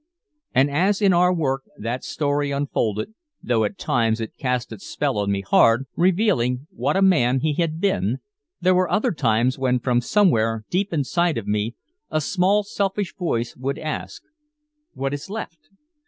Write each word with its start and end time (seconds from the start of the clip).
And 0.55 0.71
as 0.71 0.99
in 0.99 1.13
our 1.13 1.31
work 1.31 1.61
that 1.77 2.03
story 2.03 2.49
unfolded, 2.49 3.13
though 3.43 3.63
at 3.63 3.77
times 3.77 4.19
it 4.19 4.35
cast 4.35 4.71
its 4.71 4.87
spell 4.87 5.19
on 5.19 5.31
me 5.31 5.41
hard, 5.41 5.85
revealing 5.95 6.65
what 6.71 6.97
a 6.97 7.03
man 7.03 7.41
he 7.41 7.53
had 7.53 7.79
been, 7.79 8.17
there 8.59 8.73
were 8.73 8.89
other 8.89 9.11
times 9.11 9.59
when 9.59 9.77
from 9.77 10.01
somewhere 10.01 10.65
deep 10.71 10.91
inside 10.91 11.37
of 11.37 11.45
me 11.45 11.75
a 12.09 12.19
small 12.19 12.63
selfish 12.63 13.13
voice 13.15 13.55
would 13.55 13.77
ask: 13.77 14.23
"What 14.95 15.13
is 15.13 15.29
left? 15.29 15.69